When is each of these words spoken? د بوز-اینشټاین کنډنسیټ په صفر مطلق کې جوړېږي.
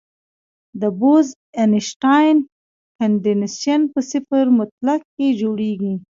د 0.81 0.83
بوز-اینشټاین 0.99 2.37
کنډنسیټ 2.97 3.81
په 3.93 3.99
صفر 4.11 4.45
مطلق 4.59 5.01
کې 5.15 5.27
جوړېږي. 5.41 5.93